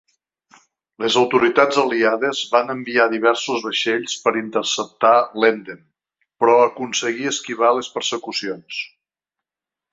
[1.03, 5.85] Les autoritats aliades van enviar diversos vaixells per interceptar l'Emden,
[6.43, 8.85] però aconseguí esquivar les persecucions.